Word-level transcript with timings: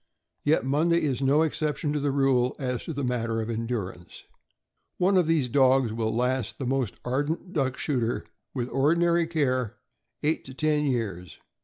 Yet 0.43 0.65
Monday 0.65 1.03
is 1.03 1.21
no 1.21 1.43
exception 1.43 1.93
to 1.93 1.99
the 1.99 2.09
rule 2.09 2.55
as 2.57 2.85
to 2.85 2.93
the 2.93 3.03
matter 3.03 3.39
of 3.39 3.51
endurance. 3.51 4.23
One 4.97 5.15
of 5.15 5.27
these 5.27 5.47
dogs 5.47 5.93
will 5.93 6.11
last 6.11 6.57
the 6.57 6.65
most 6.65 6.95
ardent 7.05 7.53
duck 7.53 7.77
shooter, 7.77 8.25
with 8.51 8.67
ordinary 8.69 9.27
care, 9.27 9.77
eight 10.23 10.43
to 10.45 10.55
ten 10.55 10.85
years. 10.87 11.37